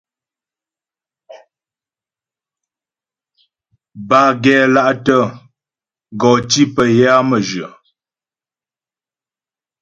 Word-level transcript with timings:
Bâ 4.07 4.21
gɛ́la'tə 4.43 5.17
gɔ 6.19 6.31
tí 6.49 6.61
pə 6.73 6.83
yə 6.97 7.05
á 7.17 7.27
mə́jyə. 7.29 7.67